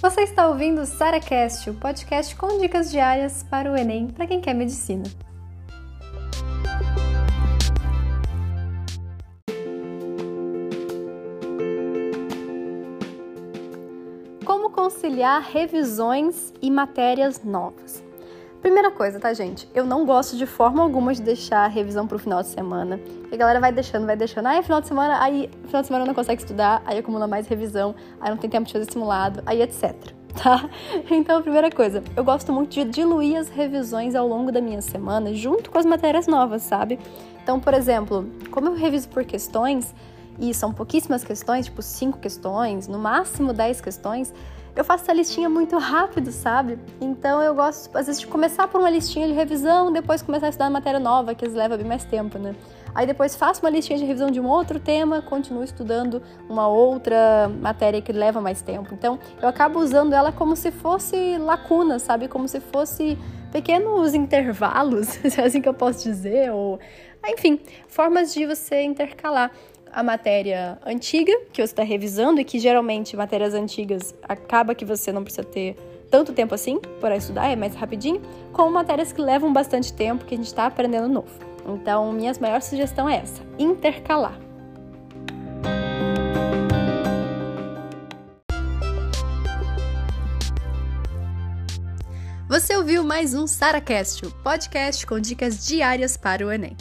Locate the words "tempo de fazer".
28.48-28.90